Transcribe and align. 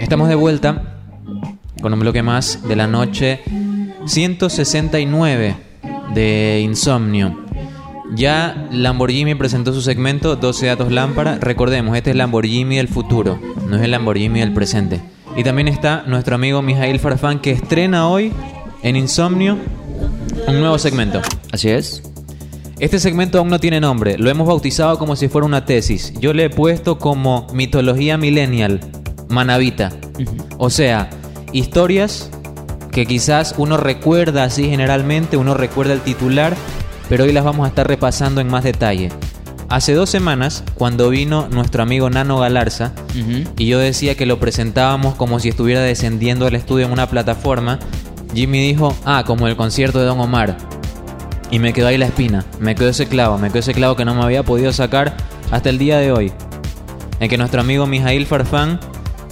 Estamos 0.00 0.28
de 0.28 0.34
vuelta 0.34 1.00
con 1.80 1.92
un 1.92 2.00
bloque 2.00 2.22
más 2.22 2.66
de 2.66 2.76
la 2.76 2.86
noche 2.86 3.40
169 4.06 5.56
de 6.14 6.60
Insomnio. 6.62 7.44
Ya 8.14 8.68
Lamborghini 8.70 9.34
presentó 9.34 9.72
su 9.72 9.80
segmento 9.80 10.36
12 10.36 10.66
datos 10.66 10.92
lámpara. 10.92 11.38
Recordemos, 11.40 11.96
este 11.96 12.10
es 12.10 12.16
Lamborghini 12.16 12.76
del 12.76 12.88
futuro, 12.88 13.40
no 13.68 13.76
es 13.76 13.82
el 13.82 13.90
Lamborghini 13.90 14.40
del 14.40 14.52
presente. 14.52 15.00
Y 15.36 15.42
también 15.42 15.68
está 15.68 16.04
nuestro 16.06 16.36
amigo 16.36 16.62
Mijail 16.62 17.00
Farfán 17.00 17.40
que 17.40 17.50
estrena 17.50 18.08
hoy 18.08 18.32
en 18.82 18.96
Insomnio 18.96 19.58
un 20.46 20.60
nuevo 20.60 20.78
segmento. 20.78 21.20
Así 21.50 21.70
es. 21.70 22.13
Este 22.80 22.98
segmento 22.98 23.38
aún 23.38 23.48
no 23.48 23.60
tiene 23.60 23.80
nombre, 23.80 24.18
lo 24.18 24.28
hemos 24.30 24.48
bautizado 24.48 24.98
como 24.98 25.14
si 25.14 25.28
fuera 25.28 25.46
una 25.46 25.64
tesis. 25.64 26.12
Yo 26.18 26.32
le 26.32 26.46
he 26.46 26.50
puesto 26.50 26.98
como 26.98 27.46
mitología 27.52 28.18
millennial, 28.18 28.80
manavita. 29.28 29.92
O 30.58 30.70
sea, 30.70 31.08
historias 31.52 32.30
que 32.90 33.06
quizás 33.06 33.54
uno 33.58 33.76
recuerda 33.76 34.44
así 34.44 34.68
generalmente, 34.68 35.36
uno 35.36 35.54
recuerda 35.54 35.92
el 35.92 36.00
titular, 36.00 36.56
pero 37.08 37.24
hoy 37.24 37.32
las 37.32 37.44
vamos 37.44 37.64
a 37.64 37.68
estar 37.68 37.86
repasando 37.86 38.40
en 38.40 38.48
más 38.48 38.64
detalle. 38.64 39.10
Hace 39.68 39.94
dos 39.94 40.10
semanas, 40.10 40.62
cuando 40.74 41.10
vino 41.10 41.48
nuestro 41.50 41.82
amigo 41.82 42.10
Nano 42.10 42.38
Galarza, 42.38 42.92
y 43.56 43.66
yo 43.66 43.78
decía 43.78 44.16
que 44.16 44.26
lo 44.26 44.38
presentábamos 44.38 45.14
como 45.14 45.40
si 45.40 45.48
estuviera 45.48 45.80
descendiendo 45.80 46.46
al 46.46 46.54
estudio 46.54 46.86
en 46.86 46.92
una 46.92 47.08
plataforma, 47.08 47.78
Jimmy 48.34 48.60
dijo, 48.60 48.94
ah, 49.04 49.22
como 49.26 49.46
el 49.46 49.56
concierto 49.56 50.00
de 50.00 50.06
Don 50.06 50.20
Omar. 50.20 50.56
Y 51.54 51.60
me 51.60 51.72
quedó 51.72 51.86
ahí 51.86 51.96
la 51.96 52.06
espina, 52.06 52.44
me 52.58 52.74
quedó 52.74 52.88
ese 52.88 53.06
clavo, 53.06 53.38
me 53.38 53.46
quedó 53.46 53.60
ese 53.60 53.74
clavo 53.74 53.94
que 53.94 54.04
no 54.04 54.12
me 54.12 54.24
había 54.24 54.42
podido 54.42 54.72
sacar 54.72 55.16
hasta 55.52 55.70
el 55.70 55.78
día 55.78 55.98
de 55.98 56.10
hoy. 56.10 56.32
En 57.20 57.28
que 57.30 57.38
nuestro 57.38 57.60
amigo 57.60 57.86
Mijail 57.86 58.26
Farfán 58.26 58.80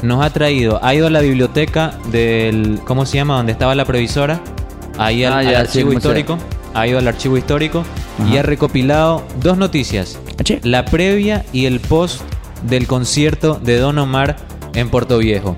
nos 0.03 0.25
ha 0.25 0.31
traído, 0.31 0.79
ha 0.85 0.95
ido 0.95 1.09
a 1.09 1.11
la 1.11 1.21
biblioteca 1.21 1.95
del, 2.13 2.79
¿cómo 2.87 3.07
se 3.07 3.17
llama? 3.17 3.39
Donde 3.39 3.51
estaba 3.51 3.75
la 3.75 3.85
previsora, 3.87 4.41
ahí 4.99 5.25
al, 5.25 5.33
Ah, 5.33 5.39
al 5.39 5.57
archivo 5.57 5.91
sí, 5.91 5.97
histórico, 5.97 6.39
ha 6.75 6.87
ido 6.87 7.01
al 7.01 7.09
archivo 7.09 7.37
histórico 7.37 7.83
y 8.31 8.37
ha 8.37 8.45
recopilado 8.45 9.27
dos 9.43 9.59
noticias, 9.59 10.17
la 10.63 10.85
previa 10.85 11.45
y 11.53 11.67
el 11.67 11.81
post 11.81 12.21
del 12.63 12.87
concierto 12.87 13.59
de 13.61 13.79
Don 13.79 13.99
Omar 13.99 14.37
en 14.75 14.91
Puerto 14.91 15.19
Viejo. 15.19 15.57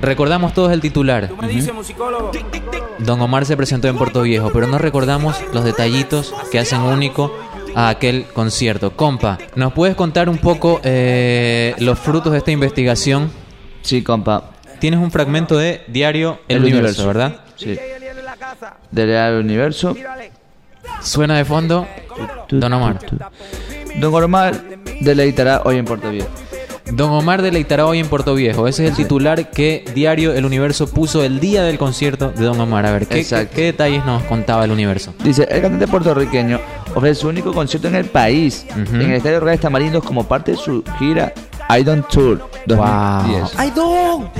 Recordamos 0.00 0.54
todos 0.54 0.72
el 0.72 0.80
titular. 0.80 1.30
Don 2.98 3.20
Omar 3.20 3.46
se 3.46 3.56
presentó 3.56 3.88
en 3.88 3.96
Puerto 3.96 4.22
Viejo, 4.22 4.50
pero 4.52 4.66
no 4.66 4.78
recordamos 4.78 5.36
los 5.52 5.64
detallitos 5.64 6.34
que 6.50 6.58
hacen 6.58 6.80
único 6.80 7.32
a 7.74 7.88
aquel 7.88 8.24
concierto. 8.32 8.92
Compa, 8.96 9.38
¿nos 9.54 9.72
puedes 9.72 9.94
contar 9.96 10.28
un 10.28 10.38
poco 10.38 10.80
eh, 10.82 11.74
los 11.78 11.98
frutos 11.98 12.32
de 12.32 12.38
esta 12.38 12.50
investigación? 12.50 13.30
Sí, 13.82 14.02
compa. 14.02 14.50
Tienes 14.78 15.00
un 15.00 15.10
fragmento 15.10 15.56
de 15.56 15.82
Diario 15.88 16.40
El, 16.48 16.58
El 16.58 16.64
Universo, 16.64 17.02
Universo. 17.02 17.06
¿verdad? 17.06 17.40
Sí. 17.56 17.78
Del 18.90 19.08
Real 19.08 19.34
Universo. 19.40 19.96
Suena 21.02 21.36
de 21.36 21.44
fondo 21.44 21.86
Don 22.48 22.72
Omar. 22.72 22.98
Don 23.96 24.14
Omar 24.22 24.62
deleitará 25.00 25.62
hoy 25.64 25.76
en 25.76 25.84
Puerto 25.84 26.10
Viejo. 26.10 26.28
Don 26.92 27.10
Omar 27.10 27.42
deleitará 27.42 27.86
hoy 27.86 27.98
en 27.98 28.06
Puerto 28.08 28.34
Viejo. 28.34 28.68
Ese 28.68 28.84
es 28.84 28.90
el 28.90 28.96
titular 28.96 29.50
que 29.50 29.84
Diario 29.94 30.32
El 30.32 30.44
Universo 30.44 30.88
puso 30.88 31.24
el 31.24 31.40
día 31.40 31.64
del 31.64 31.78
concierto 31.78 32.30
de 32.30 32.44
Don 32.44 32.60
Omar. 32.60 32.86
A 32.86 32.92
ver, 32.92 33.06
¿qué, 33.06 33.24
qué 33.54 33.62
detalles 33.64 34.04
nos 34.04 34.22
contaba 34.24 34.64
el 34.64 34.70
Universo? 34.70 35.12
Dice, 35.22 35.48
el 35.50 35.62
cantante 35.62 35.88
puertorriqueño 35.88 36.60
ofrece 36.94 37.20
su 37.20 37.28
único 37.28 37.52
concierto 37.52 37.88
en 37.88 37.96
el 37.96 38.04
país, 38.06 38.66
en 38.76 39.00
el 39.00 39.12
Estadio 39.12 39.40
Real 39.40 39.58
Tamarindos 39.58 40.04
como 40.04 40.24
parte 40.28 40.52
de 40.52 40.58
su 40.58 40.84
gira 40.98 41.32
I 41.68 41.82
Don't 41.82 42.06
Tour 42.08 42.48
2010. 42.66 43.52
¡Ay, 43.56 43.72
don! 43.74 44.30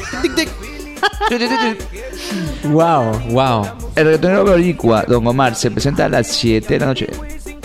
Wow, 2.64 3.18
wow. 3.30 3.66
El 3.96 4.04
reggaetonero 4.04 4.44
boricua 4.44 5.04
Don 5.06 5.26
Omar 5.26 5.54
se 5.54 5.70
presenta 5.70 6.04
a 6.04 6.08
las 6.08 6.28
7 6.28 6.74
de 6.74 6.80
la 6.80 6.86
noche 6.86 7.08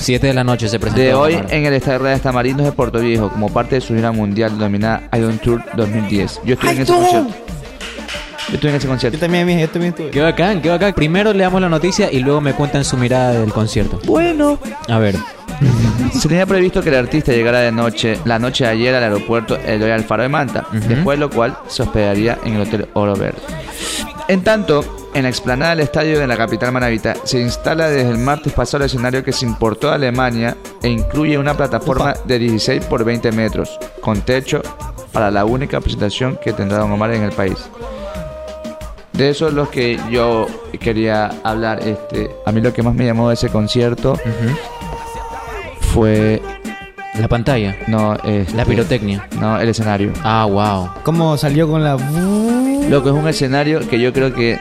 7 0.01 0.27
de 0.27 0.33
la 0.33 0.43
noche 0.43 0.67
se 0.67 0.79
presentó. 0.79 1.01
de 1.01 1.13
hoy 1.13 1.39
en 1.49 1.65
el 1.65 1.73
Estadio 1.73 1.99
Real 1.99 2.19
Tamarindos 2.19 2.65
de 2.65 2.71
Puerto 2.71 2.99
Viejo 2.99 3.29
como 3.29 3.49
parte 3.51 3.75
de 3.75 3.81
su 3.81 3.93
gira 3.95 4.11
mundial 4.11 4.51
denominada 4.57 5.03
I 5.13 5.19
Don't 5.19 5.41
Tour 5.41 5.63
2010. 5.75 6.41
Yo 6.43 6.53
estoy 6.55 6.69
en 6.69 6.75
¡Ay, 6.77 6.81
ese 6.83 6.93
concierto. 6.93 7.29
Yo 8.49 8.55
estoy 8.55 8.69
en 8.71 8.75
ese 8.75 8.85
Yo 8.85 8.89
concierto. 8.89 9.19
también, 9.19 9.45
mija, 9.45 9.61
yo 9.61 9.69
también 9.69 9.91
estuve. 9.93 10.09
Qué 10.09 10.19
bacán, 10.21 10.61
qué 10.61 10.69
bacán. 10.69 10.93
Primero 10.93 11.31
le 11.33 11.43
damos 11.43 11.61
la 11.61 11.69
noticia 11.69 12.11
y 12.11 12.19
luego 12.19 12.41
me 12.41 12.53
cuentan 12.53 12.83
su 12.83 12.97
mirada 12.97 13.31
del 13.33 13.53
concierto. 13.53 13.99
Bueno. 14.05 14.59
A 14.89 14.97
ver. 14.97 15.15
Se 16.19 16.27
tenía 16.27 16.45
previsto 16.45 16.81
que 16.81 16.89
el 16.89 16.95
artista 16.95 17.31
llegara 17.31 17.59
de 17.59 17.71
noche, 17.71 18.17
la 18.25 18.39
noche 18.39 18.65
de 18.65 18.71
ayer 18.71 18.93
al 18.95 19.03
aeropuerto 19.03 19.57
Eloy 19.57 19.91
Alfaro 19.91 20.23
de 20.23 20.29
Manta, 20.29 20.65
después 20.71 21.17
de 21.17 21.25
lo 21.25 21.29
cual 21.29 21.55
se 21.67 21.83
hospedaría 21.83 22.37
en 22.43 22.55
el 22.55 22.61
Hotel 22.61 22.87
Oro 22.93 23.15
Verde. 23.15 23.37
En 24.27 24.41
tanto, 24.43 25.00
en 25.13 25.23
la 25.23 25.29
explanada 25.29 25.71
del 25.71 25.81
estadio 25.81 26.19
de 26.19 26.27
la 26.27 26.37
capital 26.37 26.71
manavita 26.71 27.15
se 27.23 27.39
instala 27.41 27.89
desde 27.89 28.09
el 28.09 28.17
martes 28.17 28.53
pasado 28.53 28.83
el 28.83 28.87
escenario 28.87 29.23
que 29.23 29.33
se 29.33 29.45
importó 29.45 29.89
de 29.89 29.95
Alemania 29.95 30.55
e 30.81 30.89
incluye 30.89 31.37
una 31.37 31.55
plataforma 31.55 32.13
de 32.25 32.39
16 32.39 32.85
por 32.85 33.03
20 33.03 33.31
metros, 33.33 33.77
con 34.01 34.21
techo 34.21 34.61
para 35.11 35.29
la 35.29 35.43
única 35.45 35.81
presentación 35.81 36.37
que 36.41 36.53
tendrá 36.53 36.77
Don 36.79 36.91
Omar 36.91 37.13
en 37.13 37.23
el 37.23 37.31
país. 37.31 37.57
De 39.13 39.29
eso 39.29 39.49
es 39.49 39.53
lo 39.53 39.69
que 39.69 39.99
yo 40.09 40.47
quería 40.79 41.29
hablar. 41.43 41.79
Este, 41.85 42.31
a 42.45 42.51
mí 42.53 42.61
lo 42.61 42.73
que 42.73 42.81
más 42.81 42.95
me 42.95 43.05
llamó 43.05 43.27
de 43.27 43.33
ese 43.33 43.49
concierto 43.49 44.17
fue 45.93 46.41
La 47.19 47.27
pantalla. 47.27 47.75
no, 47.87 48.15
este, 48.23 48.55
La 48.55 48.63
pirotecnia. 48.63 49.27
No, 49.39 49.59
el 49.59 49.67
escenario. 49.67 50.13
Ah, 50.23 50.45
wow. 50.49 50.89
¿Cómo 51.03 51.35
salió 51.37 51.67
con 51.69 51.83
la... 51.83 51.97
Lo 52.89 53.03
que 53.03 53.09
es 53.09 53.15
un 53.15 53.27
escenario 53.27 53.81
que 53.87 53.99
yo 53.99 54.13
creo 54.13 54.33
que 54.33 54.57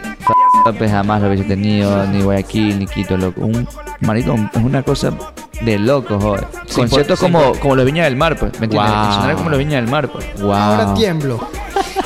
pues, 0.65 0.91
jamás 0.91 1.21
lo 1.23 1.29
hubiese 1.29 1.45
tenido, 1.45 2.07
ni 2.07 2.23
Guayaquil, 2.23 2.79
ni 2.79 2.87
Quito, 2.87 3.17
loco. 3.17 3.43
Un 3.43 3.67
marico, 4.01 4.35
es 4.35 4.63
una 4.63 4.83
cosa 4.83 5.13
de 5.61 5.79
loco, 5.79 6.19
joder. 6.19 6.47
Sí, 6.67 6.77
Conciertos 6.77 7.19
sí, 7.19 7.25
como, 7.25 7.53
como 7.55 7.77
los 7.77 7.85
Viña 7.85 8.05
del 8.05 8.17
Mar, 8.17 8.37
pues. 8.37 8.59
¿Me 8.61 8.67
entiendes? 8.67 8.93
Wow. 8.93 9.37
Como 9.37 9.51
los 9.51 9.59
Viña 9.59 9.77
del 9.77 9.89
Mar, 9.89 10.09
pues. 10.09 10.41
Wow. 10.41 10.53
Ahora 10.53 10.95
tiemblo. 10.95 11.41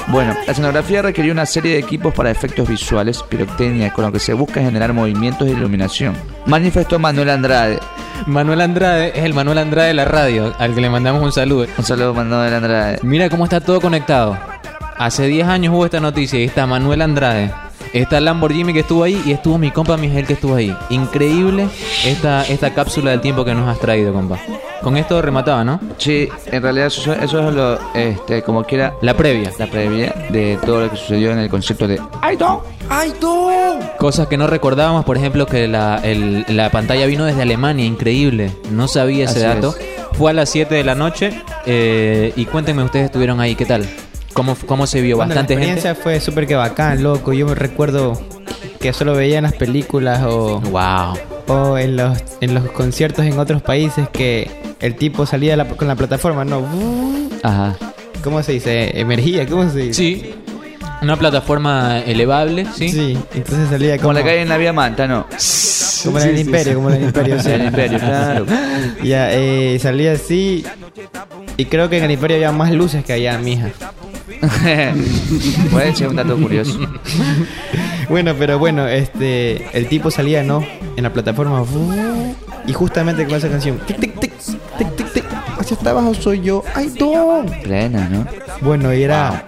Bueno, 0.09 0.35
la 0.47 0.53
escenografía 0.53 1.01
requirió 1.01 1.33
una 1.33 1.47
serie 1.47 1.73
de 1.73 1.79
equipos 1.79 2.13
para 2.13 2.31
efectos 2.31 2.69
visuales, 2.69 3.23
pirotecnia, 3.23 3.91
con 3.93 4.05
lo 4.05 4.13
que 4.13 4.19
se 4.19 4.35
busca 4.35 4.61
generar 4.61 4.93
movimientos 4.93 5.49
de 5.49 5.55
iluminación. 5.55 6.15
Manifestó 6.45 6.99
Manuel 6.99 7.31
Andrade. 7.31 7.79
Manuel 8.27 8.61
Andrade 8.61 9.13
es 9.19 9.25
el 9.25 9.33
Manuel 9.33 9.59
Andrade 9.59 9.89
de 9.89 9.95
la 9.95 10.05
radio, 10.05 10.55
al 10.59 10.75
que 10.75 10.83
le 10.83 10.91
mandamos 10.91 11.23
un 11.23 11.33
saludo. 11.33 11.67
Un 11.79 11.85
saludo, 11.85 12.13
Manuel 12.13 12.53
Andrade. 12.53 12.99
Mira 13.03 13.31
cómo 13.31 13.45
está 13.45 13.61
todo 13.61 13.81
conectado. 13.81 14.37
Hace 14.99 15.27
10 15.27 15.49
años 15.49 15.75
hubo 15.75 15.87
esta 15.87 16.01
noticia 16.01 16.39
y 16.39 16.45
está 16.45 16.67
Manuel 16.67 17.01
Andrade. 17.01 17.51
Está 17.95 18.21
Lamborghini 18.21 18.73
que 18.73 18.81
estuvo 18.81 19.05
ahí 19.05 19.23
y 19.25 19.31
estuvo 19.33 19.57
mi 19.57 19.71
compa 19.71 19.97
Miguel 19.97 20.27
que 20.27 20.33
estuvo 20.33 20.57
ahí. 20.57 20.77
Increíble 20.91 21.69
esta, 22.05 22.43
esta 22.45 22.75
cápsula 22.75 23.13
del 23.13 23.21
tiempo 23.21 23.45
que 23.45 23.55
nos 23.55 23.69
has 23.69 23.79
traído, 23.79 24.13
compa. 24.13 24.37
Con 24.83 24.97
esto 24.97 25.23
remataba, 25.23 25.63
¿no? 25.65 25.79
Sí, 25.97 26.29
en 26.47 26.61
realidad 26.63 26.89
eso, 26.89 27.13
eso 27.15 27.49
es 27.49 27.55
lo, 27.55 27.79
este, 27.95 28.43
como 28.43 28.65
quiera, 28.65 28.95
La 29.01 29.17
previa. 29.17 29.51
la 29.61 29.67
previa 29.69 30.13
de 30.29 30.59
todo 30.67 30.81
lo 30.81 30.91
que 30.91 30.97
sucedió 30.97 31.31
en 31.31 31.39
el 31.39 31.49
concierto 31.49 31.87
de. 31.87 32.01
¡Ay, 32.21 32.37
don! 32.37 32.59
Cosas 33.99 34.27
que 34.27 34.37
no 34.37 34.47
recordábamos, 34.49 35.05
por 35.05 35.17
ejemplo, 35.17 35.47
que 35.47 35.69
la, 35.69 36.01
el- 36.03 36.45
la 36.49 36.71
pantalla 36.71 37.07
vino 37.07 37.25
desde 37.25 37.43
Alemania, 37.43 37.85
increíble. 37.87 38.51
No 38.71 38.89
sabía 38.89 39.25
ese 39.27 39.47
Así 39.47 39.61
dato. 39.61 39.75
Fue 40.15 40.33
a 40.33 40.35
las 40.35 40.49
7 40.51 40.75
de 40.75 40.85
la 40.85 40.95
noche 40.95 41.31
eh, 41.67 42.33
y 42.37 42.45
cuéntenme, 42.47 42.83
ustedes 42.83 43.07
estuvieron 43.07 43.41
ahí, 43.41 43.55
¿qué 43.55 43.65
tal? 43.67 43.89
¿Cómo, 44.35 44.57
cómo 44.67 44.87
se 44.87 45.01
vio? 45.01 45.17
Bueno, 45.17 45.31
¿Bastante 45.31 45.55
la 45.55 45.61
experiencia 45.61 45.91
gente? 45.91 46.03
fue 46.03 46.21
súper 46.21 46.47
que 46.47 46.55
bacán, 46.57 47.03
loco. 47.03 47.33
Yo 47.33 47.47
me 47.47 47.55
recuerdo 47.55 48.21
que 48.81 48.93
solo 48.93 49.15
veía 49.15 49.39
en 49.39 49.45
las 49.45 49.55
películas 49.55 50.23
o, 50.25 50.61
Wow. 50.61 51.15
o 51.47 51.79
en, 51.79 51.97
los, 51.97 52.19
en 52.41 52.53
los 52.55 52.71
conciertos 52.73 53.25
en 53.25 53.39
otros 53.39 53.63
países 53.63 54.09
que 54.11 54.51
el 54.81 54.97
tipo 54.97 55.25
salía 55.25 55.57
la- 55.57 55.67
con 55.69 55.89
la 55.89 55.95
plataforma, 55.97 56.45
¿no? 56.45 56.63
Ajá. 57.43 57.77
¿Cómo 58.23 58.43
se 58.43 58.53
dice? 58.53 58.99
Emergía, 59.01 59.47
¿cómo 59.47 59.71
se 59.71 59.79
dice? 59.79 59.95
Sí. 59.95 60.35
Una 61.03 61.17
plataforma 61.17 62.01
elevable, 62.01 62.67
¿sí? 62.75 62.89
Sí, 62.89 63.19
entonces 63.35 63.69
salía 63.69 63.97
Como 63.99 64.09
como, 64.09 64.13
la 64.15 64.25
calle 64.25 64.41
en 64.43 64.49
la 64.49 64.57
Vía 64.57 64.73
Manta, 64.73 65.07
¿no? 65.07 65.27
como 66.03 66.19
en 66.19 66.29
el 66.31 66.39
imperio, 66.39 66.75
como 66.75 66.91
en 66.91 66.97
el 66.97 67.03
imperio, 67.05 67.41
sí. 67.43 67.51
El 67.51 67.65
imperio, 67.67 67.99
claro. 67.99 68.47
Ya, 69.03 69.33
eh, 69.33 69.79
salía 69.81 70.13
así. 70.13 70.65
Y 71.57 71.67
creo 71.67 71.89
que 71.91 71.99
en 71.99 72.05
el 72.05 72.11
imperio 72.13 72.37
había 72.37 72.53
más 72.53 72.73
luces 72.73 73.05
que 73.05 73.13
allá, 73.13 73.39
mija. 73.39 73.71
Puede 75.71 75.95
ser 75.95 76.09
un 76.09 76.17
dato 76.17 76.37
curioso. 76.37 76.79
Bueno, 78.07 78.35
pero 78.39 78.59
bueno, 78.59 78.87
este, 78.87 79.67
el 79.77 79.89
tipo 79.89 80.11
salía, 80.11 80.43
¿no? 80.43 80.63
En 80.95 81.05
la 81.05 81.13
plataforma. 81.15 81.65
Y 82.67 82.73
justamente 82.75 83.25
con 83.25 83.37
esa 83.37 83.49
canción. 83.49 83.79
Tic, 83.87 83.99
tic, 83.99 84.21
tic, 84.21 84.33
tic, 84.77 84.97
tic, 84.97 85.13
tic. 85.15 85.25
Hacia 85.59 85.75
hasta 85.75 85.89
abajo 85.89 86.13
soy 86.13 86.43
yo. 86.43 86.63
¡Ay, 86.75 86.93
don! 86.99 87.47
Plena, 87.63 88.07
¿no? 88.11 88.27
Bueno, 88.61 88.93
y 88.93 89.03
era. 89.03 89.43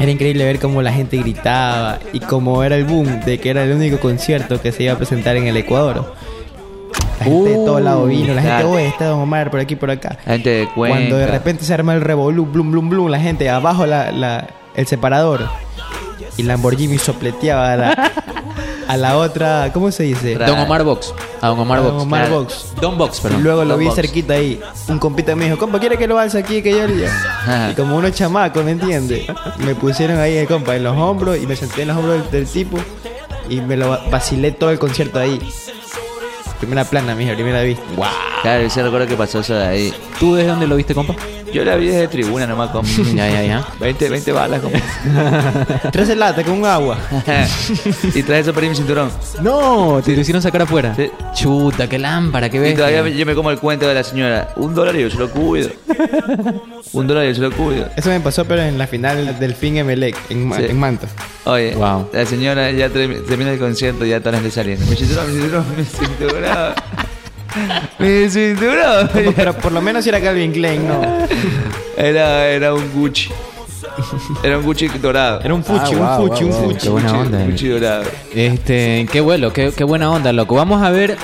Era 0.00 0.10
increíble 0.10 0.44
ver 0.44 0.58
cómo 0.58 0.82
la 0.82 0.92
gente 0.92 1.18
gritaba 1.18 2.00
y 2.12 2.18
cómo 2.18 2.64
era 2.64 2.74
el 2.74 2.84
boom 2.84 3.20
de 3.24 3.38
que 3.38 3.50
era 3.50 3.62
el 3.62 3.72
único 3.72 3.98
concierto 3.98 4.60
que 4.60 4.72
se 4.72 4.82
iba 4.82 4.94
a 4.94 4.96
presentar 4.96 5.36
en 5.36 5.46
el 5.46 5.56
Ecuador. 5.56 6.14
La 7.28 7.34
gente 7.34 7.50
de 7.50 7.64
todos 7.64 7.82
lados 7.82 8.08
vino, 8.08 8.34
la 8.34 8.42
gente, 8.42 8.64
oye, 8.64 8.86
está 8.88 9.06
Don 9.06 9.20
Omar 9.20 9.50
por 9.50 9.60
aquí, 9.60 9.76
por 9.76 9.90
acá. 9.90 10.16
La 10.26 10.32
gente 10.34 10.50
de 10.50 10.68
Cuenca. 10.68 10.96
Cuando 10.98 11.16
de 11.16 11.26
repente 11.26 11.64
se 11.64 11.74
arma 11.74 11.94
el 11.94 12.00
revolú, 12.00 12.46
blum, 12.46 12.70
blum, 12.72 12.88
blum, 12.88 13.08
la 13.08 13.20
gente 13.20 13.48
abajo 13.50 13.86
la, 13.86 14.10
la- 14.12 14.46
el 14.74 14.86
separador 14.86 15.46
y 16.36 16.42
Lamborghini 16.44 16.98
sopleteaba 16.98 17.72
a 17.72 17.76
la, 17.76 18.12
a 18.86 18.96
la 18.96 19.16
otra, 19.16 19.70
¿cómo 19.72 19.90
se 19.90 20.04
dice? 20.04 20.36
Don 20.36 20.58
Omar 20.60 20.84
Box. 20.84 21.12
A 21.40 21.48
Don 21.48 21.58
Omar 21.60 21.82
Don 21.82 21.92
Box. 21.94 22.02
Omar 22.02 22.20
claro. 22.26 22.40
Box. 22.42 22.66
Don 22.80 22.98
Box, 22.98 23.18
Y 23.18 23.22
perdón. 23.22 23.42
luego 23.42 23.64
lo 23.64 23.70
Don 23.70 23.78
vi 23.80 23.84
Box. 23.86 23.96
cerquita 23.96 24.34
ahí. 24.34 24.60
Un 24.88 24.98
compita 24.98 25.34
me 25.34 25.46
dijo, 25.46 25.58
compa, 25.58 25.78
¿quiere 25.80 25.96
que 25.98 26.06
lo 26.06 26.18
alce 26.18 26.38
aquí 26.38 26.62
que 26.62 26.70
yo 26.70 26.86
le 26.86 26.94
diga?" 26.94 27.08
Ajá. 27.10 27.70
Y 27.72 27.74
como 27.74 27.96
unos 27.96 28.12
chamacos, 28.12 28.64
¿me 28.64 28.70
entiendes? 28.72 29.26
Me 29.58 29.74
pusieron 29.74 30.18
ahí, 30.18 30.46
compa, 30.46 30.76
en 30.76 30.84
los 30.84 30.96
hombros 30.96 31.36
y 31.38 31.46
me 31.46 31.56
senté 31.56 31.82
en 31.82 31.88
los 31.88 31.96
hombros 31.96 32.22
del, 32.22 32.30
del 32.30 32.46
tipo 32.46 32.78
y 33.48 33.60
me 33.60 33.76
lo 33.76 33.98
vacilé 34.10 34.52
todo 34.52 34.70
el 34.70 34.78
concierto 34.78 35.18
ahí. 35.18 35.38
Primera 36.58 36.84
plana, 36.84 37.14
mija, 37.14 37.34
primera 37.34 37.62
vista. 37.62 37.82
Claro, 38.42 38.62
ese 38.62 38.82
recuerdo 38.82 39.06
que 39.06 39.16
pasó 39.16 39.40
eso 39.40 39.54
de 39.54 39.66
ahí. 39.66 39.94
¿Tú 40.18 40.34
desde 40.34 40.48
dónde 40.50 40.66
lo 40.66 40.76
viste, 40.76 40.94
compa? 40.94 41.14
Yo 41.52 41.64
la 41.64 41.76
vi 41.76 41.86
desde 41.86 42.08
tribuna 42.08 42.46
nomás 42.46 42.70
con 42.70 42.84
ya, 43.14 43.28
ya, 43.28 43.42
ya. 43.42 43.66
20, 43.80 44.08
20 44.10 44.32
balas 44.32 44.60
como. 44.60 44.74
Tres 45.92 46.14
lata 46.16 46.42
con 46.44 46.64
agua. 46.64 46.98
y 48.14 48.22
traes 48.22 48.42
eso 48.46 48.52
para 48.52 48.66
ir 48.66 48.70
mi 48.70 48.76
cinturón. 48.76 49.10
No, 49.40 50.00
te 50.04 50.14
lo 50.14 50.20
hicieron 50.20 50.42
sacar 50.42 50.62
afuera. 50.62 50.94
Sí. 50.94 51.10
Chuta, 51.34 51.88
qué 51.88 51.98
lámpara, 51.98 52.50
qué 52.50 52.58
Y 52.58 52.60
ves. 52.60 52.74
todavía 52.76 53.08
yo 53.08 53.24
me 53.24 53.34
como 53.34 53.50
el 53.50 53.58
cuento 53.58 53.86
de 53.88 53.94
la 53.94 54.04
señora. 54.04 54.50
Un 54.56 54.74
dólar 54.74 54.94
y 54.96 55.02
yo 55.02 55.10
se 55.10 55.16
lo 55.16 55.30
cuido. 55.30 55.70
Un 56.92 57.06
dólar 57.06 57.24
y 57.24 57.28
yo 57.28 57.34
se 57.36 57.40
lo 57.40 57.52
cuido. 57.52 57.88
Eso 57.96 58.10
me 58.10 58.20
pasó, 58.20 58.44
pero 58.44 58.62
en 58.62 58.76
la 58.76 58.86
final 58.86 59.38
del 59.38 59.54
fin 59.54 59.76
Emelec, 59.78 60.16
en, 60.30 60.52
Sí. 60.52 60.64
en 60.68 60.78
Manta. 60.78 61.06
Oye, 61.48 61.74
Wow. 61.74 62.10
la 62.12 62.26
señora 62.26 62.70
ya 62.70 62.88
termi- 62.88 63.24
termina 63.26 63.52
el 63.52 63.58
concierto 63.58 64.04
y 64.04 64.10
ya 64.10 64.20
todas 64.20 64.34
las 64.34 64.42
gente 64.42 64.54
saliendo. 64.54 64.84
Mi 64.86 64.96
cinturón, 64.96 65.26
mi 65.34 65.40
cinturón, 65.40 65.64
mi 65.76 65.84
cinturón. 65.84 66.74
Mi 67.98 68.30
cinturón. 68.30 69.08
Como, 69.08 69.32
pero 69.32 69.52
por 69.54 69.72
lo 69.72 69.80
menos 69.80 70.06
era 70.06 70.20
Calvin 70.20 70.52
Klein, 70.52 70.86
no. 70.86 71.00
Era, 71.96 72.46
era 72.48 72.74
un 72.74 72.92
Gucci. 72.92 73.30
Era 74.42 74.58
un 74.58 74.64
Gucci 74.64 74.88
dorado. 74.88 75.40
Era 75.42 75.54
un 75.54 75.64
fuchi, 75.64 75.94
Ah, 75.94 76.16
wow, 76.18 76.22
un 76.24 76.28
fuchi, 76.28 76.44
wow, 76.44 76.52
un 76.58 76.64
fuchi. 76.70 76.78
Qué 76.84 76.88
buena 76.90 77.10
Gucci- 77.12 77.20
onda. 77.26 77.44
Gucci 77.46 77.68
dorado. 77.68 78.04
Este, 78.34 79.08
qué 79.10 79.20
bueno, 79.20 79.52
qué, 79.52 79.72
qué 79.74 79.84
buena 79.84 80.10
onda, 80.10 80.32
loco. 80.32 80.54
Vamos 80.54 80.82
a 80.82 80.90
ver 80.90 81.16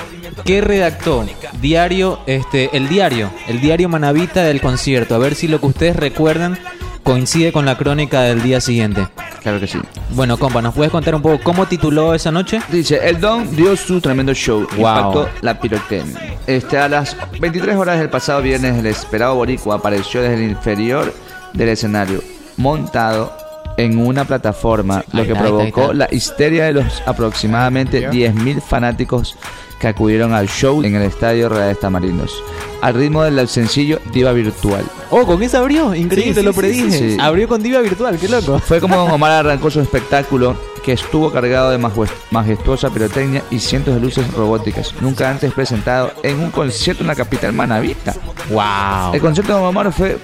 qué 0.43 0.61
redactó 0.61 1.23
diario, 1.61 2.19
este, 2.25 2.75
el 2.75 2.89
diario, 2.89 3.29
el 3.47 3.61
diario 3.61 3.87
Manavita 3.89 4.43
del 4.43 4.59
concierto. 4.59 5.15
A 5.15 5.19
ver 5.19 5.35
si 5.35 5.47
lo 5.47 5.59
que 5.59 5.67
ustedes 5.67 5.95
recuerdan 5.95 6.57
coincide 7.03 7.51
con 7.53 7.65
la 7.65 7.77
crónica 7.77 8.21
del 8.21 8.41
día 8.41 8.59
siguiente. 8.59 9.07
Claro 9.45 9.59
que 9.59 9.67
sí. 9.67 9.79
Bueno, 10.15 10.37
compa, 10.37 10.59
¿nos 10.59 10.73
puedes 10.73 10.91
contar 10.91 11.13
un 11.13 11.21
poco 11.21 11.39
cómo 11.43 11.67
tituló 11.67 12.15
esa 12.15 12.31
noche? 12.31 12.59
Dice, 12.71 13.07
el 13.07 13.21
Don 13.21 13.55
dio 13.55 13.75
su 13.75 14.01
tremendo 14.01 14.33
show. 14.33 14.61
Wow. 14.75 14.79
Impactó 14.79 15.29
la 15.41 15.59
pirotecnia. 15.59 16.35
Este, 16.47 16.79
a 16.79 16.89
las 16.89 17.15
23 17.39 17.75
horas 17.75 17.99
del 17.99 18.09
pasado 18.09 18.41
viernes, 18.41 18.75
el 18.75 18.87
esperado 18.87 19.35
boricua 19.35 19.75
apareció 19.75 20.23
desde 20.23 20.43
el 20.43 20.49
inferior 20.49 21.13
del 21.53 21.69
escenario, 21.69 22.23
montado 22.57 23.37
en 23.77 23.99
una 23.99 24.25
plataforma, 24.25 25.03
lo 25.13 25.27
que 25.27 25.35
provocó 25.35 25.93
la 25.93 26.07
histeria 26.09 26.65
de 26.65 26.73
los 26.73 27.03
aproximadamente 27.05 28.01
¿Ya? 28.01 28.09
10.000 28.09 28.63
fanáticos 28.63 29.37
que 29.79 29.87
acudieron 29.87 30.33
al 30.33 30.47
show 30.47 30.81
en 30.83 30.95
el 30.95 31.03
estadio 31.03 31.49
Reales 31.49 31.79
Tamarinos, 31.79 32.33
al 32.81 32.93
ritmo 32.93 33.23
del 33.23 33.47
sencillo 33.47 33.99
Diva 34.13 34.31
Virtual. 34.31 34.83
Oh, 35.11 35.25
con 35.25 35.41
esa 35.43 35.59
abrió, 35.59 35.93
increíble, 35.93 36.33
Sí, 36.33 36.39
sí, 36.39 36.45
lo 36.45 36.53
predije. 36.53 36.91
sí. 37.11 37.17
Abrió 37.19 37.47
con 37.47 37.61
diva 37.61 37.79
virtual, 37.79 38.17
qué 38.17 38.27
loco. 38.27 38.59
Fue 38.59 38.81
como 38.81 38.95
Don 38.97 39.11
Omar 39.11 39.31
arrancó 39.31 39.69
su 39.69 39.79
espectáculo, 39.79 40.55
que 40.83 40.93
estuvo 40.93 41.31
cargado 41.31 41.69
de 41.71 41.77
majes- 41.77 42.09
majestuosa 42.31 42.89
pirotecnia 42.89 43.43
y 43.51 43.59
cientos 43.59 43.93
de 43.95 44.01
luces 44.01 44.31
robóticas, 44.33 44.93
nunca 45.01 45.29
antes 45.29 45.51
presentado 45.53 46.11
en 46.23 46.39
un 46.39 46.51
concierto 46.51 47.03
en 47.03 47.07
la 47.07 47.15
capital 47.15 47.53
manavita. 47.53 48.13
Wow. 48.49 49.13
El 49.13 49.21
concierto 49.21 49.53
de 49.53 49.59
Don 49.59 49.67
Omar 49.69 49.91
fue, 49.91 50.17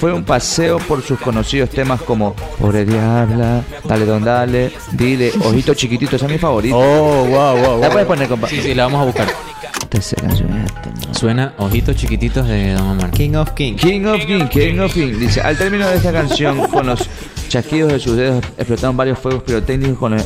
fue 0.00 0.14
un 0.14 0.24
paseo 0.24 0.78
por 0.78 1.02
sus 1.02 1.20
conocidos 1.20 1.68
temas 1.68 2.00
como 2.00 2.34
Pobre 2.58 2.86
Diabla, 2.86 3.62
Dale 3.84 4.06
Don 4.06 4.24
Dale, 4.24 4.72
Dile, 4.92 5.30
Ojito 5.44 5.74
Chiquitito, 5.74 6.16
esa 6.16 6.24
es 6.24 6.32
mi 6.32 6.38
favorita. 6.38 6.74
Oh, 6.74 7.26
wow, 7.26 7.56
wow, 7.58 7.80
La 7.80 7.90
puedes 7.90 8.06
poner, 8.06 8.26
compa. 8.26 8.48
Sí, 8.48 8.62
sí, 8.62 8.74
la 8.74 8.84
vamos 8.84 9.02
a 9.02 9.04
buscar. 9.04 9.28
Suena 11.12 11.52
ojitos 11.58 11.96
chiquititos 11.96 12.48
de 12.48 12.72
Don 12.72 12.88
Omar. 12.88 13.10
King 13.10 13.34
of 13.34 13.50
King. 13.50 13.74
King 13.74 14.06
of 14.06 14.24
King, 14.24 14.46
King 14.48 14.78
of 14.78 14.94
King. 14.94 15.18
Dice, 15.18 15.42
al 15.42 15.58
término 15.58 15.86
de 15.86 15.96
esta 15.96 16.12
canción, 16.12 16.66
con 16.72 16.86
los 16.86 17.06
chasquidos 17.50 17.92
de 17.92 17.98
sus 17.98 18.16
dedos 18.16 18.42
explotaron 18.56 18.96
varios 18.96 19.18
fuegos 19.18 19.42
pirotécnicos 19.42 19.98
con 19.98 20.16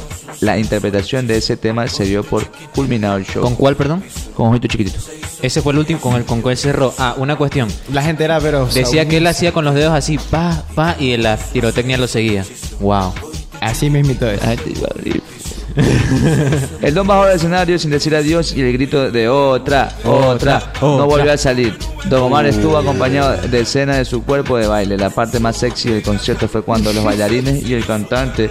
la 0.41 0.59
interpretación 0.59 1.27
de 1.27 1.39
ese 1.39 1.57
tema 1.57 1.89
se 1.89 2.05
dio 2.05 2.23
por 2.23 2.47
culminado 2.75 3.17
el 3.17 3.27
show. 3.27 3.43
¿Con 3.43 3.57
cuál, 3.57 3.75
perdón? 3.75 4.05
Con 4.37 4.51
ojito 4.51 4.69
chiquitito. 4.69 5.01
Ese 5.45 5.61
fue 5.61 5.75
el 5.75 5.81
último 5.81 6.01
con 6.01 6.17
el 6.17 6.25
con 6.25 6.41
cuál 6.41 6.57
cerró. 6.57 6.95
Ah, 6.97 7.17
una 7.19 7.37
cuestión. 7.37 7.69
La 7.93 8.03
gente 8.03 8.25
era, 8.25 8.41
pero. 8.41 8.65
Decía 8.65 9.07
que 9.07 9.19
él 9.19 9.27
hacía 9.27 9.53
con 9.53 9.67
los 9.67 9.75
dedos 9.75 9.93
así, 9.93 10.17
pa, 10.17 10.65
pa, 10.75 10.97
y 10.99 11.19
la 11.19 11.37
pirotecnia 11.37 11.99
lo 11.99 12.07
seguía. 12.07 12.47
Wow. 12.81 13.13
Así 13.61 13.91
mismito 13.91 14.27
es. 14.27 14.43
Ay, 14.43 14.57
te 14.57 14.71
iba 14.71 14.89
a 14.89 15.03
reír. 15.03 15.23
El 16.81 16.95
don 16.95 17.07
bajó 17.07 17.27
del 17.27 17.37
escenario 17.37 17.79
sin 17.79 17.91
decir 17.91 18.17
adiós 18.17 18.55
y 18.57 18.63
el 18.63 18.73
grito 18.73 19.11
de 19.11 19.29
otra, 19.29 19.93
otra, 20.05 20.73
no 20.81 20.95
otra. 20.95 21.05
volvió 21.05 21.33
a 21.33 21.37
salir. 21.37 21.77
Don 22.09 22.23
Omar 22.23 22.47
estuvo 22.47 22.79
acompañado 22.79 23.37
de 23.37 23.61
escena 23.61 23.97
de 23.97 24.07
su 24.07 24.23
cuerpo 24.25 24.57
de 24.57 24.67
baile. 24.67 24.97
La 24.97 25.11
parte 25.11 25.41
más 25.41 25.59
sexy 25.59 25.91
del 25.91 26.03
concierto 26.03 26.49
fue 26.49 26.63
cuando 26.63 26.91
los 26.93 27.05
bailarines 27.05 27.69
y 27.69 27.75
el 27.75 27.85
cantante 27.85 28.49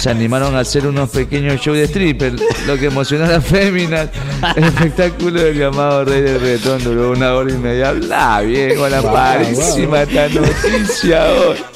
se 0.00 0.10
animaron 0.10 0.56
a 0.56 0.60
hacer 0.60 0.86
unos 0.86 1.10
pequeños 1.10 1.60
shows 1.60 1.76
de 1.76 1.84
stripper, 1.84 2.34
lo 2.66 2.78
que 2.78 2.86
emocionó 2.86 3.26
a 3.26 3.28
las 3.28 3.44
féminas. 3.44 4.08
El 4.56 4.64
espectáculo 4.64 5.40
del 5.42 5.58
llamado 5.58 6.04
Rey 6.04 6.22
del 6.22 6.40
Reggaetón 6.40 6.82
duró 6.82 7.10
una 7.10 7.34
hora 7.34 7.52
y 7.52 7.58
media. 7.58 7.90
Habla 7.90 8.40
bien 8.40 8.76
con 8.76 8.90
la 8.90 9.02
parísima 9.02 10.02
esta 10.02 10.28
noticia. 10.28 11.26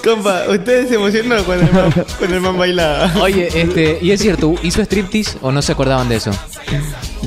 Compa, 0.03 0.43
ustedes 0.49 0.89
se 0.89 0.95
emocionaron 0.95 1.45
cuando 1.45 1.67
el 1.67 1.73
man, 1.73 1.93
cuando 2.19 2.37
el 2.37 2.41
man 2.43 2.59
bailaba. 2.59 3.13
Oye, 3.21 3.49
este, 3.55 3.99
y 4.01 4.11
es 4.11 4.21
cierto, 4.21 4.55
¿hizo 4.63 4.81
striptease 4.83 5.39
o 5.43 5.53
no 5.53 5.61
se 5.61 5.73
acordaban 5.73 6.09
de 6.09 6.17
eso? 6.17 6.31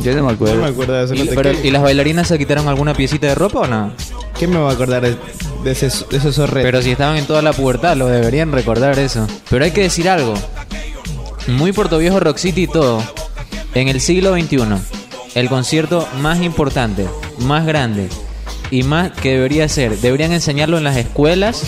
Yo 0.03 0.11
no 0.15 0.17
me 0.17 0.21
No 0.21 0.29
acuerdo. 0.29 0.61
me 0.61 0.67
acuerdo 0.67 0.93
de 0.93 1.05
eso. 1.05 1.13
¿Y, 1.15 1.23
no 1.29 1.31
pero-. 1.35 1.51
¿y 1.63 1.69
las 1.71 1.81
bailarinas 1.83 2.27
se 2.27 2.37
quitaron 2.37 2.67
alguna 2.67 2.93
piecita 2.93 3.27
de 3.27 3.35
ropa 3.35 3.59
o 3.59 3.67
no? 3.67 3.91
¿Qué 4.39 4.47
me 4.47 4.57
va 4.57 4.69
a 4.69 4.73
acordar 4.73 5.01
de, 5.03 5.15
de, 5.63 5.71
ese, 5.71 5.87
de 6.09 6.17
esos 6.17 6.35
zorretos? 6.35 6.63
Pero 6.63 6.81
si 6.81 6.91
estaban 6.91 7.17
en 7.17 7.25
toda 7.25 7.41
la 7.41 7.53
pubertad, 7.53 7.95
lo 7.97 8.07
deberían 8.07 8.51
recordar 8.51 8.97
eso. 8.99 9.27
Pero 9.49 9.65
hay 9.65 9.71
que 9.71 9.81
decir 9.81 10.07
algo. 10.09 10.33
Muy 11.47 11.71
Puerto 11.71 11.97
Viejo 11.97 12.19
Rock 12.19 12.37
City 12.37 12.63
y 12.63 12.67
todo. 12.67 13.03
En 13.73 13.87
el 13.87 14.01
siglo 14.01 14.33
XXI, 14.33 14.59
el 15.35 15.49
concierto 15.49 16.07
más 16.21 16.41
importante, 16.41 17.07
más 17.39 17.65
grande 17.65 18.09
y 18.69 18.83
más 18.83 19.11
que 19.11 19.33
debería 19.33 19.69
ser, 19.69 19.97
deberían 19.99 20.33
enseñarlo 20.33 20.77
en 20.77 20.83
las 20.83 20.97
escuelas, 20.97 21.61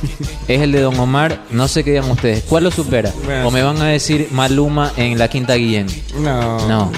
es 0.48 0.60
el 0.62 0.72
de 0.72 0.80
Don 0.80 0.98
Omar. 0.98 1.42
No 1.50 1.68
sé 1.68 1.84
qué 1.84 1.90
digan 1.92 2.10
ustedes. 2.10 2.44
¿Cuál 2.44 2.64
lo 2.64 2.70
supera? 2.70 3.12
Bueno. 3.24 3.48
O 3.48 3.50
me 3.50 3.62
van 3.62 3.80
a 3.82 3.86
decir 3.86 4.28
Maluma 4.32 4.92
en 4.96 5.18
la 5.18 5.28
Quinta 5.28 5.54
Guillén. 5.54 5.86
No. 6.18 6.66
No, 6.66 6.90
no. 6.90 6.92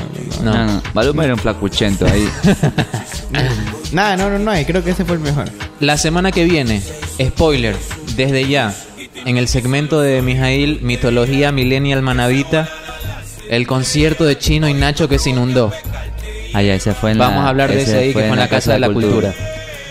No, 0.44 0.66
no. 0.66 0.82
Maluma 0.94 1.24
era 1.24 1.34
un 1.34 1.40
flacuchento 1.40 2.06
ahí. 2.06 2.28
Nada, 3.92 4.16
no, 4.16 4.30
no, 4.30 4.38
no. 4.38 4.50
hay. 4.50 4.64
Creo 4.64 4.84
que 4.84 4.90
ese 4.90 5.04
fue 5.04 5.16
el 5.16 5.22
mejor. 5.22 5.50
La 5.80 5.96
semana 5.96 6.30
que 6.30 6.44
viene, 6.44 6.82
spoiler, 7.20 7.76
desde 8.16 8.46
ya, 8.46 8.74
en 9.24 9.36
el 9.36 9.48
segmento 9.48 10.00
de 10.00 10.22
Mijail, 10.22 10.80
Mitología 10.82 11.52
Millennial 11.52 12.02
Manavita, 12.02 12.68
el 13.50 13.66
concierto 13.66 14.24
de 14.24 14.38
Chino 14.38 14.68
y 14.68 14.74
Nacho 14.74 15.08
que 15.08 15.18
se 15.18 15.30
inundó. 15.30 15.72
Ah, 16.54 16.62
ya, 16.62 16.74
ese 16.74 16.94
fue 16.94 17.12
en 17.12 17.18
Vamos 17.18 17.36
la- 17.40 17.44
a 17.44 17.48
hablar 17.50 17.70
de 17.72 17.82
ese 17.82 17.98
ahí, 17.98 18.06
que 18.08 18.12
fue 18.14 18.26
en 18.28 18.36
la 18.36 18.48
Casa 18.48 18.72
de 18.72 18.80
la 18.80 18.88
Cultura. 18.90 19.34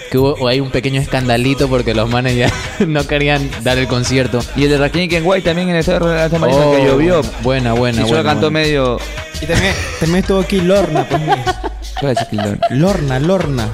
Que 0.09 0.17
hubo 0.17 0.33
o 0.39 0.47
hay 0.47 0.61
un 0.61 0.71
pequeño 0.71 1.01
escandalito 1.01 1.67
porque 1.67 1.93
los 1.93 2.09
manes 2.09 2.35
ya 2.37 2.49
no 2.87 3.05
querían 3.05 3.49
dar 3.63 3.77
el 3.77 3.87
concierto. 3.87 4.39
Y 4.55 4.63
el 4.63 4.69
de 4.69 4.77
Rakim 4.77 5.09
Kenway 5.09 5.41
también 5.41 5.67
en 5.69 5.75
el 5.75 5.81
estadio 5.81 6.07
de 6.07 6.29
la 6.29 6.39
Marina 6.39 6.61
que 6.61 6.65
Oh, 6.77 6.85
llovió. 6.85 7.21
Buena, 7.43 7.73
buena, 7.73 8.01
y 8.01 8.05
buena. 8.05 8.23
cantó 8.23 8.49
buena. 8.49 8.59
medio. 8.65 8.99
Y 9.41 9.45
también, 9.45 9.73
también 9.99 10.19
estuvo 10.21 10.39
aquí 10.39 10.61
Lorna, 10.61 11.05
pues. 11.07 11.21
mira. 11.21 11.61
¿Cuál 11.99 12.11
es 12.13 12.17
ese 12.19 12.29
Kildon? 12.29 12.59
Lorna, 12.71 13.19
Lorna. 13.19 13.67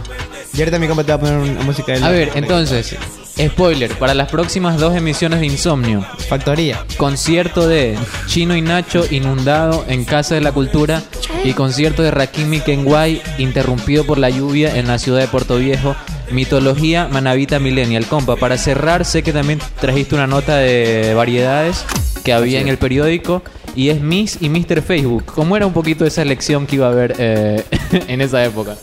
Y 0.54 0.60
ahorita 0.60 0.80
mi 0.80 0.88
compa 0.88 1.04
te 1.04 1.12
va 1.12 1.16
a 1.16 1.20
poner 1.20 1.38
una 1.38 1.62
música 1.62 1.92
de 1.94 1.98
A 2.00 2.02
Lorna. 2.02 2.16
ver, 2.18 2.32
entonces, 2.36 2.96
spoiler, 3.40 3.92
para 3.98 4.14
las 4.14 4.30
próximas 4.30 4.80
dos 4.80 4.96
emisiones 4.96 5.40
de 5.40 5.48
Insomnio, 5.48 6.06
Factoría. 6.30 6.86
concierto 6.98 7.68
de 7.68 7.98
Chino 8.28 8.56
y 8.56 8.62
Nacho 8.62 9.06
inundado 9.10 9.86
en 9.88 10.06
Casa 10.06 10.36
de 10.36 10.42
la 10.42 10.52
Cultura 10.52 11.02
y 11.44 11.54
concierto 11.54 12.04
de 12.04 12.12
Rakim 12.12 12.54
y 12.54 12.60
Kenway 12.60 13.22
interrumpido 13.38 14.06
por 14.06 14.18
la 14.18 14.30
lluvia 14.30 14.78
en 14.78 14.88
la 14.88 15.00
ciudad 15.00 15.20
de 15.20 15.28
Puerto 15.28 15.58
Viejo. 15.58 15.96
Mitología 16.32 17.08
Manavita 17.12 17.60
Millennial. 17.60 18.06
Compa, 18.06 18.36
para 18.36 18.58
cerrar, 18.58 19.06
sé 19.06 19.24
que 19.24 19.34
también 19.34 19.60
trajiste 19.80 20.16
una 20.16 20.28
nota 20.28 20.58
de 20.58 21.14
variedades 21.14 21.86
que 22.24 22.34
había 22.34 22.62
en 22.62 22.68
el 22.68 22.78
periódico 22.78 23.44
y 23.76 23.90
es 23.90 24.02
Miss 24.02 24.38
y 24.42 24.50
Mr. 24.50 24.82
Facebook. 24.82 25.26
¿Cómo 25.26 25.58
era 25.58 25.66
un 25.66 25.74
poquito 25.74 26.06
esa 26.06 26.22
elección 26.22 26.66
que 26.66 26.76
iba 26.78 26.88
a 26.88 26.92
haber 26.92 27.16
eh, 27.18 27.64
en 28.08 28.22
esa 28.22 28.44
época? 28.44 28.76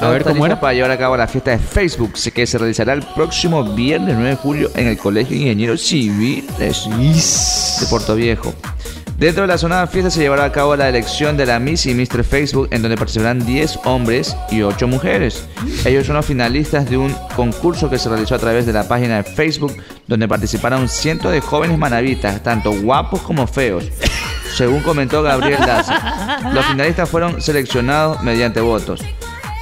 A 0.00 0.08
ver 0.08 0.24
cómo 0.24 0.46
era. 0.46 0.58
Para 0.58 0.72
llevar 0.72 0.90
a 0.90 0.98
cabo 0.98 1.16
la 1.16 1.26
fiesta 1.26 1.50
de 1.50 1.58
Facebook, 1.58 2.14
que 2.34 2.46
se 2.46 2.58
realizará 2.58 2.92
el 2.92 3.02
próximo 3.02 3.62
viernes 3.62 4.14
9 4.14 4.30
de 4.30 4.36
julio 4.36 4.70
en 4.74 4.86
el 4.88 4.96
Colegio 4.96 5.36
de 5.36 5.42
Ingenieros 5.42 5.82
Civiles 5.82 7.78
de 7.80 7.86
Puerto 7.86 8.14
Viejo. 8.14 8.54
Dentro 9.18 9.42
de 9.42 9.48
la 9.48 9.58
zona 9.58 9.82
de 9.82 9.86
fiesta 9.88 10.10
se 10.10 10.20
llevará 10.20 10.44
a 10.44 10.52
cabo 10.52 10.74
la 10.76 10.88
elección 10.88 11.36
de 11.36 11.44
la 11.44 11.58
Miss 11.58 11.84
y 11.84 11.94
Mr. 11.94 12.24
Facebook, 12.24 12.68
en 12.70 12.80
donde 12.80 12.96
participarán 12.96 13.44
10 13.44 13.80
hombres 13.84 14.34
y 14.50 14.62
8 14.62 14.88
mujeres. 14.88 15.44
Ellos 15.84 16.06
son 16.06 16.16
los 16.16 16.24
finalistas 16.24 16.88
de 16.88 16.96
un 16.96 17.14
concurso 17.36 17.90
que 17.90 17.98
se 17.98 18.08
realizó 18.08 18.36
a 18.36 18.38
través 18.38 18.64
de 18.64 18.72
la 18.72 18.88
página 18.88 19.18
de 19.18 19.24
Facebook, 19.24 19.76
donde 20.06 20.26
participaron 20.26 20.88
cientos 20.88 21.32
de 21.32 21.42
jóvenes 21.42 21.76
manavitas, 21.76 22.42
tanto 22.42 22.72
guapos 22.72 23.20
como 23.20 23.46
feos. 23.46 23.84
Según 24.54 24.80
comentó 24.80 25.22
Gabriel 25.22 25.60
Daza, 25.60 26.40
los 26.54 26.64
finalistas 26.64 27.08
fueron 27.08 27.42
seleccionados 27.42 28.22
mediante 28.22 28.62
votos. 28.62 29.02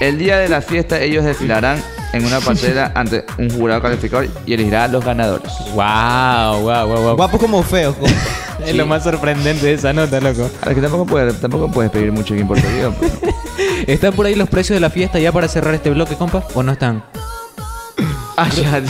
El 0.00 0.18
día 0.18 0.38
de 0.38 0.48
la 0.48 0.60
fiesta 0.62 1.00
ellos 1.00 1.24
desfilarán 1.24 1.82
en 2.12 2.24
una 2.24 2.40
pasarela 2.40 2.92
ante 2.94 3.24
un 3.38 3.50
jurado 3.50 3.82
calificador 3.82 4.28
y 4.46 4.54
elegirá 4.54 4.84
a 4.84 4.88
los 4.88 5.04
ganadores. 5.04 5.52
Wow, 5.74 6.60
wow, 6.62 6.86
wow, 6.86 7.02
wow. 7.02 7.16
Guapos 7.16 7.40
como 7.40 7.62
feos. 7.62 7.94
compa. 7.96 8.14
Es 8.66 8.74
lo 8.74 8.86
más 8.86 9.04
sorprendente 9.04 9.66
de 9.66 9.74
esa 9.74 9.92
nota, 9.92 10.20
loco. 10.20 10.50
Ahora 10.60 10.74
que 10.74 10.80
tampoco 10.80 11.06
puedes, 11.06 11.40
tampoco 11.40 11.70
puedes 11.70 11.92
pedir 11.92 12.10
mucho 12.10 12.34
aquí 12.34 12.40
en 12.42 12.48
Puerto 12.48 12.66
Rico. 12.68 12.92
pero- 12.98 13.32
¿Están 13.86 14.12
por 14.12 14.26
ahí 14.26 14.34
los 14.34 14.48
precios 14.48 14.74
de 14.76 14.80
la 14.80 14.90
fiesta 14.90 15.20
ya 15.20 15.30
para 15.30 15.46
cerrar 15.46 15.74
este 15.74 15.90
bloque, 15.90 16.16
compa? 16.16 16.42
¿O 16.54 16.62
no 16.64 16.72
están? 16.72 17.04
Ah, 18.36 18.48
ya, 18.50 18.82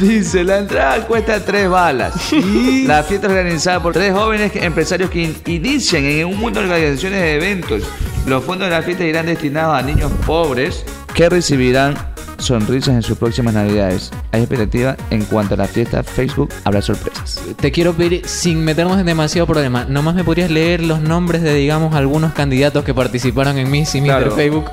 dice. 0.00 0.44
La 0.44 0.58
entrada 0.58 1.06
cuesta 1.06 1.40
tres 1.44 1.68
balas. 1.68 2.14
La 2.86 3.02
fiesta 3.02 3.26
es 3.26 3.32
organizada 3.32 3.82
por 3.82 3.92
tres 3.92 4.12
jóvenes 4.12 4.52
empresarios 4.54 5.10
que 5.10 5.22
in- 5.22 5.36
inician 5.46 6.04
en 6.04 6.26
un 6.26 6.38
mundo 6.38 6.60
de 6.60 6.66
organizaciones 6.66 7.20
de 7.20 7.34
eventos. 7.36 7.82
Los 8.26 8.44
fondos 8.44 8.68
de 8.68 8.74
la 8.74 8.82
fiesta 8.82 9.04
irán 9.04 9.26
destinados 9.26 9.78
a 9.78 9.82
niños 9.82 10.10
pobres 10.26 10.84
que 11.14 11.28
recibirán 11.28 11.96
sonrisas 12.38 12.94
en 12.94 13.02
sus 13.02 13.16
próximas 13.16 13.54
navidades. 13.54 14.10
Hay 14.32 14.40
expectativa 14.40 14.96
en 15.10 15.24
cuanto 15.24 15.54
a 15.54 15.56
la 15.56 15.66
fiesta 15.66 16.02
Facebook, 16.02 16.50
habrá 16.64 16.82
sorpresas. 16.82 17.40
Te 17.60 17.70
quiero 17.72 17.94
pedir, 17.94 18.26
sin 18.28 18.62
meternos 18.64 18.98
en 18.98 19.06
demasiado 19.06 19.46
problema, 19.46 19.84
nomás 19.88 20.14
me 20.16 20.24
podrías 20.24 20.50
leer 20.50 20.82
los 20.82 21.00
nombres 21.00 21.40
de, 21.42 21.54
digamos, 21.54 21.94
algunos 21.94 22.32
candidatos 22.34 22.84
que 22.84 22.92
participaron 22.92 23.56
en 23.58 23.70
Miss 23.70 23.94
y 23.94 24.00
Mr. 24.00 24.06
Claro. 24.06 24.30
Facebook. 24.36 24.64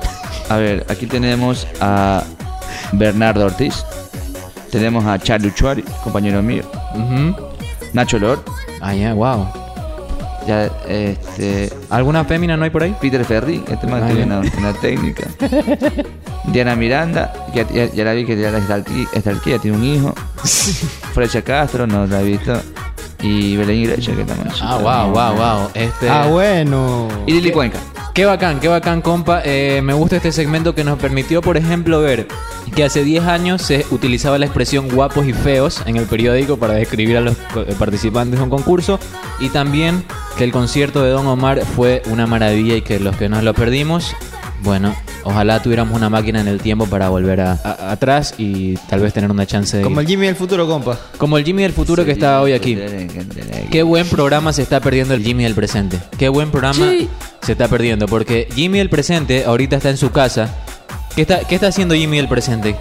A 0.50 0.56
ver, 0.56 0.84
aquí 0.90 1.06
tenemos 1.06 1.66
a 1.80 2.22
Bernardo 2.92 3.46
Ortiz. 3.46 3.84
Tenemos 4.74 5.04
a 5.04 5.16
Charlie 5.20 5.52
Chuari, 5.54 5.84
compañero 6.02 6.42
mío. 6.42 6.64
Nacho 7.92 8.18
Lord. 8.18 8.40
Ah, 8.80 8.92
ya, 8.92 9.14
wow. 9.14 9.46
Ya, 10.48 10.64
este, 10.88 11.72
¿Alguna 11.90 12.24
fémina 12.24 12.56
no 12.56 12.64
hay 12.64 12.70
por 12.70 12.82
ahí? 12.82 12.92
Peter 13.00 13.24
Ferri, 13.24 13.62
este 13.68 13.86
Ah, 13.86 14.08
que 14.08 14.26
la, 14.26 14.40
en 14.40 14.62
la 14.64 14.72
técnica. 14.72 15.28
Diana 16.46 16.74
Miranda, 16.74 17.32
que 17.52 17.64
ya, 17.72 17.86
ya 17.86 18.02
la 18.02 18.14
vi 18.14 18.26
que 18.26 18.36
ya 18.36 18.50
la 18.50 18.58
está 18.58 18.74
aquí, 18.74 19.06
está 19.14 19.30
aquí, 19.30 19.50
ya 19.50 19.60
tiene 19.60 19.76
un 19.76 19.84
hijo. 19.84 20.12
Frecha 21.14 21.40
Castro, 21.42 21.86
no 21.86 22.08
la 22.08 22.22
he 22.22 22.24
visto. 22.24 22.60
Y 23.22 23.56
Belén 23.56 23.76
Iglesia, 23.76 24.16
que 24.16 24.24
también. 24.24 24.48
Ah, 24.60 24.78
wow, 24.78 25.12
wow, 25.12 25.36
wow. 25.36 25.70
Este... 25.72 26.10
Ah, 26.10 26.26
bueno. 26.26 27.06
Y 27.26 27.32
Lili 27.34 27.52
Cuenca. 27.52 27.78
Qué 28.14 28.26
bacán, 28.26 28.60
qué 28.60 28.68
bacán, 28.68 29.02
compa. 29.02 29.42
Eh, 29.44 29.80
me 29.82 29.92
gusta 29.92 30.14
este 30.14 30.30
segmento 30.30 30.72
que 30.72 30.84
nos 30.84 31.00
permitió, 31.00 31.42
por 31.42 31.56
ejemplo, 31.56 32.00
ver 32.00 32.28
que 32.76 32.84
hace 32.84 33.02
10 33.02 33.24
años 33.24 33.60
se 33.60 33.84
utilizaba 33.90 34.38
la 34.38 34.46
expresión 34.46 34.88
guapos 34.88 35.26
y 35.26 35.32
feos 35.32 35.82
en 35.84 35.96
el 35.96 36.06
periódico 36.06 36.56
para 36.56 36.74
describir 36.74 37.16
a 37.16 37.20
los 37.20 37.36
eh, 37.56 37.74
participantes 37.76 38.38
de 38.38 38.44
un 38.44 38.50
concurso. 38.50 39.00
Y 39.40 39.48
también 39.48 40.04
que 40.38 40.44
el 40.44 40.52
concierto 40.52 41.02
de 41.02 41.10
Don 41.10 41.26
Omar 41.26 41.66
fue 41.66 42.02
una 42.06 42.28
maravilla 42.28 42.76
y 42.76 42.82
que 42.82 43.00
los 43.00 43.16
que 43.16 43.28
nos 43.28 43.42
lo 43.42 43.52
perdimos, 43.52 44.14
bueno, 44.62 44.94
ojalá 45.24 45.62
tuviéramos 45.62 45.94
una 45.96 46.08
máquina 46.08 46.40
en 46.40 46.48
el 46.48 46.60
tiempo 46.60 46.86
para 46.86 47.08
volver 47.10 47.40
a- 47.42 47.52
a- 47.62 47.92
atrás 47.92 48.34
y 48.38 48.76
tal 48.88 49.00
vez 49.00 49.12
tener 49.12 49.30
una 49.30 49.46
chance 49.46 49.76
de... 49.76 49.82
Como 49.82 50.00
el 50.00 50.06
Jimmy 50.06 50.26
del 50.26 50.36
futuro, 50.36 50.66
compa. 50.66 50.98
Como 51.18 51.36
el 51.36 51.44
Jimmy 51.44 51.62
del 51.62 51.72
futuro 51.72 52.04
que 52.04 52.12
está 52.12 52.40
hoy 52.40 52.52
aquí. 52.52 52.78
Qué 53.70 53.82
buen 53.82 54.08
programa 54.08 54.52
se 54.52 54.62
está 54.62 54.80
perdiendo 54.80 55.12
el 55.14 55.22
Jimmy 55.22 55.44
del 55.44 55.54
presente. 55.54 55.98
Qué 56.18 56.28
buen 56.28 56.50
programa 56.50 56.86
se 57.42 57.52
está 57.52 57.68
perdiendo. 57.68 58.06
Porque 58.06 58.48
Jimmy 58.54 58.78
del 58.78 58.88
presente 58.90 59.44
ahorita 59.44 59.76
está 59.76 59.90
en 59.90 59.96
su 59.98 60.10
casa. 60.12 60.54
¿Qué 61.14 61.22
está, 61.22 61.40
qué 61.40 61.54
está 61.56 61.68
haciendo 61.68 61.94
Jimmy 61.94 62.16
del 62.16 62.28
presente? 62.28 62.76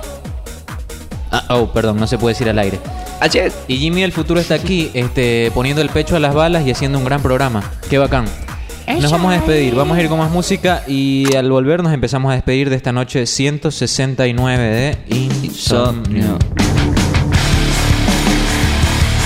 Ah, 1.31 1.45
oh, 1.49 1.71
perdón, 1.73 1.97
no 1.99 2.07
se 2.07 2.17
puede 2.17 2.33
decir 2.35 2.47
al 2.49 2.59
aire. 2.59 2.79
Y 3.67 3.77
Jimmy 3.77 4.01
del 4.01 4.11
futuro 4.11 4.39
está 4.39 4.55
aquí, 4.55 4.91
este, 4.93 5.51
poniendo 5.53 5.81
el 5.81 5.89
pecho 5.89 6.15
a 6.15 6.19
las 6.19 6.33
balas 6.33 6.65
y 6.67 6.71
haciendo 6.71 6.97
un 6.97 7.05
gran 7.05 7.21
programa. 7.21 7.63
Qué 7.89 7.97
bacán. 7.97 8.25
Nos 8.87 9.11
vamos 9.11 9.31
a 9.31 9.35
despedir, 9.35 9.75
vamos 9.75 9.97
a 9.97 10.01
ir 10.01 10.09
con 10.09 10.19
más 10.19 10.31
música 10.31 10.83
y 10.87 11.35
al 11.35 11.49
volver 11.49 11.83
nos 11.83 11.93
empezamos 11.93 12.31
a 12.31 12.35
despedir 12.35 12.69
de 12.69 12.75
esta 12.75 12.91
noche 12.91 13.25
169 13.25 14.63
de 14.63 15.15
Insomnio. 15.15 16.37